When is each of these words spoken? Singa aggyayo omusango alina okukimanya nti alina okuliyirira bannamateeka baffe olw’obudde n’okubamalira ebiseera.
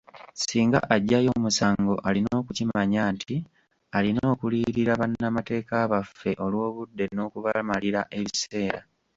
Singa 0.45 0.79
aggyayo 0.95 1.29
omusango 1.37 1.93
alina 2.07 2.31
okukimanya 2.41 3.01
nti 3.15 3.35
alina 3.97 4.21
okuliyirira 4.33 4.93
bannamateeka 5.01 5.75
baffe 5.91 6.31
olw’obudde 6.45 7.05
n’okubamalira 7.11 8.01
ebiseera. 8.19 8.79